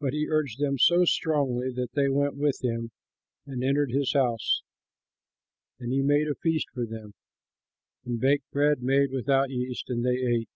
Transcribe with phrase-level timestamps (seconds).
[0.00, 2.90] But he urged them so strongly that they went with him
[3.46, 4.64] and entered his house.
[5.78, 7.14] And he made a feast for them
[8.04, 10.48] and baked bread made without yeast, and they ate.